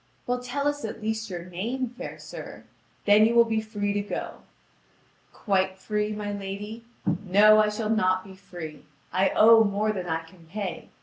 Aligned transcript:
"Well, 0.25 0.41
tell 0.41 0.67
us 0.67 0.83
at 0.83 0.99
least 0.99 1.29
your 1.29 1.45
name, 1.45 1.87
fair 1.89 2.17
sir; 2.17 2.63
then 3.05 3.23
you 3.27 3.35
will 3.35 3.45
be 3.45 3.61
free 3.61 3.93
to 3.93 4.01
go." 4.01 4.37
"Quite 5.31 5.77
free, 5.77 6.11
my 6.11 6.31
lady? 6.33 6.85
No, 7.23 7.59
I 7.59 7.69
shall 7.69 7.91
not 7.91 8.23
be 8.23 8.33
free. 8.35 8.85
I 9.13 9.29
owe 9.35 9.63
more 9.63 9.91
than 9.91 10.07
I 10.07 10.23
can 10.23 10.47
pay. 10.47 10.89